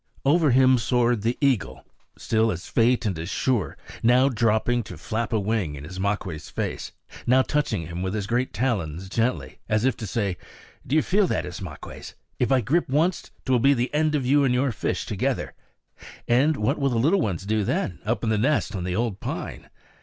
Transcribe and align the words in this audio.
Over 0.25 0.49
him 0.49 0.79
soared 0.79 1.21
the 1.21 1.37
eagle, 1.41 1.85
still 2.17 2.51
as 2.51 2.65
fate 2.67 3.05
and 3.05 3.19
as 3.19 3.29
sure, 3.29 3.77
now 4.01 4.29
dropping 4.29 4.81
to 4.85 4.97
flap 4.97 5.31
a 5.31 5.39
wing 5.39 5.75
in 5.75 5.85
Ismaquehs' 5.85 6.49
face, 6.49 6.91
now 7.27 7.43
touching 7.43 7.85
him 7.85 8.01
with 8.01 8.15
his 8.15 8.25
great 8.25 8.51
talons 8.51 9.09
gently, 9.09 9.59
as 9.69 9.85
if 9.85 9.95
to 9.97 10.07
say, 10.07 10.37
"Do 10.87 10.95
you 10.95 11.03
feel 11.03 11.27
that, 11.27 11.45
Ismaquehs? 11.45 12.15
If 12.39 12.51
I 12.51 12.61
grip 12.61 12.89
once 12.89 13.29
't 13.45 13.51
will 13.51 13.59
be 13.59 13.75
the 13.75 13.93
end 13.93 14.15
of 14.15 14.25
you 14.25 14.43
and 14.43 14.55
your 14.55 14.71
fish 14.71 15.05
together. 15.05 15.53
And 16.27 16.57
what 16.57 16.79
will 16.79 16.89
the 16.89 16.97
little 16.97 17.21
ones 17.21 17.45
do 17.45 17.63
then, 17.63 17.99
up 18.03 18.23
in 18.23 18.31
the 18.31 18.39
nest 18.39 18.75
on 18.75 18.83
the 18.85 18.95
old 18.95 19.19
pine? 19.19 19.69